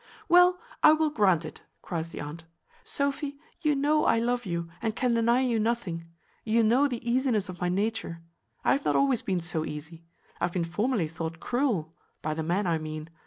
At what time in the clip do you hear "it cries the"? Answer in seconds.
1.45-2.21